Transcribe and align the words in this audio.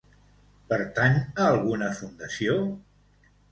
Pertany 0.71 1.19
a 1.19 1.45
alguna 1.51 1.93
fundació? 2.01 2.59